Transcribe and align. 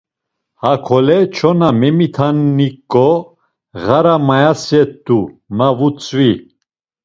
Hakele 0.61 1.17
çona 1.35 1.69
memitanik̆o, 1.79 3.09
ğara 3.83 4.15
mayaset̆u, 4.27 5.19
ma 5.57 5.67
vutzvi. 5.77 6.31